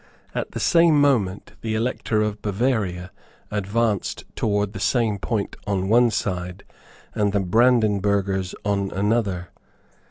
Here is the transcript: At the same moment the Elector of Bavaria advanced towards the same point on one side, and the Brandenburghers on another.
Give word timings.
At 0.33 0.53
the 0.53 0.59
same 0.59 0.99
moment 0.99 1.53
the 1.61 1.75
Elector 1.75 2.23
of 2.23 2.41
Bavaria 2.41 3.11
advanced 3.51 4.23
towards 4.35 4.71
the 4.71 4.79
same 4.79 5.19
point 5.19 5.55
on 5.67 5.89
one 5.89 6.09
side, 6.09 6.63
and 7.13 7.33
the 7.33 7.39
Brandenburghers 7.39 8.55
on 8.65 8.89
another. 8.95 9.49